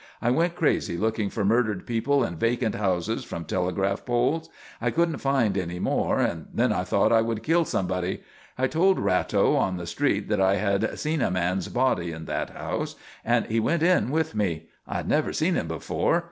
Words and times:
I 0.19 0.31
went 0.31 0.55
crazy 0.55 0.97
looking 0.97 1.29
for 1.29 1.45
murdered 1.45 1.85
people 1.85 2.23
in 2.23 2.35
vacant 2.35 2.73
houses 2.73 3.23
from 3.23 3.45
telegraph 3.45 4.03
poles. 4.03 4.49
I 4.81 4.89
couldn't 4.89 5.19
find 5.19 5.55
any 5.55 5.77
more, 5.77 6.19
and 6.19 6.47
then 6.51 6.73
I 6.73 6.83
thought 6.83 7.11
I 7.11 7.21
would 7.21 7.43
kill 7.43 7.65
somebody. 7.65 8.23
I 8.57 8.65
told 8.65 8.97
Ratto 8.97 9.55
on 9.55 9.77
the 9.77 9.85
street 9.85 10.27
that 10.29 10.41
I 10.41 10.55
had 10.55 10.97
seen 10.97 11.21
a 11.21 11.29
man's 11.29 11.67
body 11.67 12.11
in 12.11 12.25
that 12.25 12.49
house 12.49 12.95
and 13.23 13.45
he 13.45 13.59
went 13.59 13.83
in 13.83 14.09
with 14.09 14.33
me. 14.33 14.69
I 14.87 14.95
had 14.95 15.07
never 15.07 15.31
seen 15.33 15.53
him 15.53 15.67
before. 15.67 16.19